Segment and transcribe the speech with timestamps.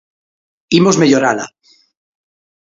[0.79, 1.45] Imos mellorala.